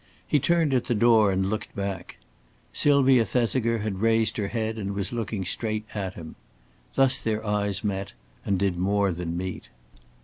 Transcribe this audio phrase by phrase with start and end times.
[0.27, 2.17] He turned at the door and looked back.
[2.73, 6.33] Sylvia Thesiger had raised her head and was looking straight at him.
[6.95, 9.69] Thus their eyes met, and did more than meet.